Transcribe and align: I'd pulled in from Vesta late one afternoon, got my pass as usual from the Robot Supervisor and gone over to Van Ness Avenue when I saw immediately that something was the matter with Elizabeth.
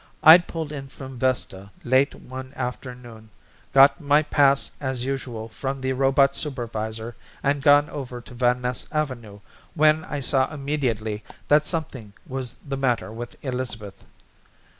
I'd 0.23 0.47
pulled 0.47 0.71
in 0.71 0.87
from 0.87 1.19
Vesta 1.19 1.69
late 1.83 2.15
one 2.15 2.53
afternoon, 2.55 3.29
got 3.71 4.01
my 4.01 4.23
pass 4.23 4.71
as 4.81 5.05
usual 5.05 5.47
from 5.47 5.79
the 5.79 5.93
Robot 5.93 6.35
Supervisor 6.35 7.15
and 7.43 7.61
gone 7.61 7.87
over 7.87 8.19
to 8.19 8.33
Van 8.33 8.61
Ness 8.61 8.87
Avenue 8.91 9.41
when 9.75 10.03
I 10.05 10.19
saw 10.19 10.51
immediately 10.51 11.23
that 11.49 11.67
something 11.67 12.13
was 12.25 12.55
the 12.55 12.77
matter 12.77 13.11
with 13.11 13.35
Elizabeth. 13.43 14.03